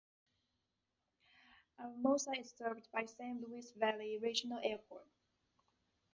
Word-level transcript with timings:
Alamosa 1.77 2.31
is 2.35 2.49
served 2.57 2.87
by 2.91 3.05
San 3.05 3.39
Luis 3.43 3.71
Valley 3.73 4.17
Regional 4.19 4.59
Airport. 4.63 5.05